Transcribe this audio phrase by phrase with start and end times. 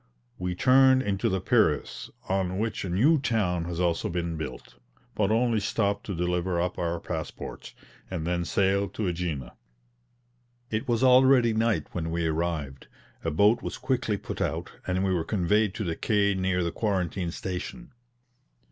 [0.39, 4.77] We turned into the Piraeus, on which a new town has also been built,
[5.13, 7.75] but only stopped to deliver up our passports,
[8.09, 9.51] and then sailed to AEgina.
[10.71, 12.87] It was already night when we arrived;
[13.23, 16.71] a boat was quickly put out, and we were conveyed to the quay near the
[16.71, 17.91] quarantine station.